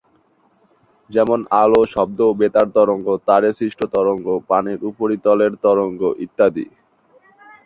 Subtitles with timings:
[1.09, 6.65] যেমনঃ আলো, শব্দ, বেতার তরঙ্গ, তারে সৃষ্ট তরঙ্গ, পানির উপরিতলের তরঙ্গ ইত্যাদি।